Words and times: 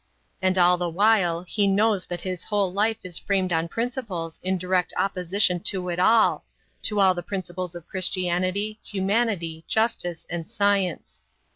And 0.41 0.57
all 0.57 0.77
the 0.79 0.89
while 0.89 1.43
he 1.43 1.67
knows 1.67 2.07
that 2.07 2.21
his 2.21 2.43
whole 2.45 2.73
life 2.73 2.97
is 3.03 3.19
framed 3.19 3.53
on 3.53 3.67
principles 3.67 4.39
in 4.41 4.57
direct 4.57 4.91
opposition 4.97 5.59
to 5.65 5.89
it 5.89 5.99
all, 5.99 6.43
to 6.81 6.99
all 6.99 7.13
the 7.13 7.21
principles 7.21 7.75
of 7.75 7.87
Christianity, 7.87 8.79
humanity, 8.83 9.63
justice, 9.67 10.25
and 10.27 10.49
science. 10.49 11.21